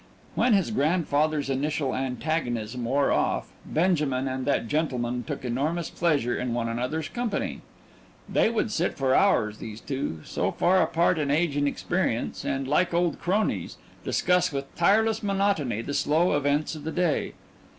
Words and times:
When 0.33 0.53
his 0.53 0.71
grandfather's 0.71 1.47
initial 1.47 1.93
antagonism 1.93 2.85
wore 2.85 3.11
off, 3.11 3.51
Benjamin 3.67 4.27
and 4.27 4.47
that 4.47 4.67
gentleman 4.67 5.23
took 5.23 5.45
enormous 5.45 5.91
pleasure 5.91 6.35
in 6.35 6.55
one 6.55 6.67
another's 6.67 7.07
company. 7.07 7.61
They 8.27 8.49
would 8.49 8.71
sit 8.71 8.97
for 8.97 9.13
hours, 9.13 9.59
these 9.59 9.79
two, 9.79 10.21
so 10.23 10.51
far 10.53 10.81
apart 10.81 11.19
in 11.19 11.29
age 11.29 11.55
and 11.55 11.67
experience, 11.67 12.43
and, 12.43 12.67
like 12.67 12.95
old 12.95 13.19
cronies, 13.19 13.77
discuss 14.03 14.51
with 14.51 14.75
tireless 14.75 15.21
monotony 15.21 15.83
the 15.83 15.93
slow 15.93 16.35
events 16.35 16.73
of 16.73 16.83
the 16.83 16.91
day. 16.91 17.33